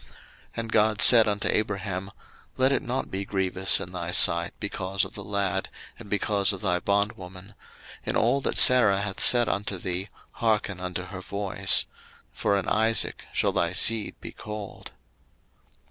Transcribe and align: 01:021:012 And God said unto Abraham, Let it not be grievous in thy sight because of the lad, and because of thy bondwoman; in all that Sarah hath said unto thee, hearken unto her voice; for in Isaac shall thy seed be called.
01:021:012 0.01 0.09
And 0.55 0.71
God 0.71 1.01
said 1.03 1.27
unto 1.27 1.47
Abraham, 1.49 2.09
Let 2.57 2.71
it 2.71 2.81
not 2.81 3.11
be 3.11 3.23
grievous 3.23 3.79
in 3.79 3.91
thy 3.91 4.09
sight 4.09 4.51
because 4.59 5.05
of 5.05 5.13
the 5.13 5.23
lad, 5.23 5.69
and 5.99 6.09
because 6.09 6.51
of 6.51 6.61
thy 6.61 6.79
bondwoman; 6.79 7.53
in 8.03 8.15
all 8.17 8.41
that 8.41 8.57
Sarah 8.57 9.01
hath 9.01 9.19
said 9.19 9.47
unto 9.47 9.77
thee, 9.77 10.09
hearken 10.31 10.79
unto 10.79 11.03
her 11.03 11.21
voice; 11.21 11.85
for 12.31 12.57
in 12.57 12.67
Isaac 12.67 13.25
shall 13.31 13.51
thy 13.51 13.73
seed 13.73 14.15
be 14.19 14.31
called. 14.31 14.93